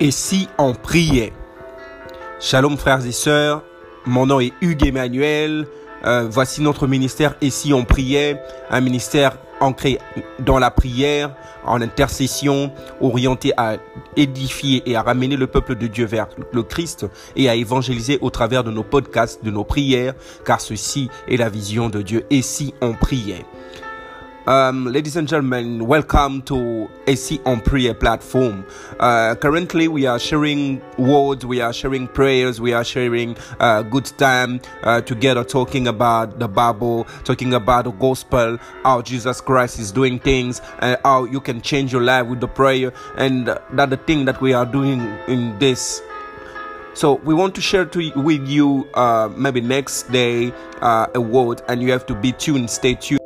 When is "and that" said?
43.18-43.90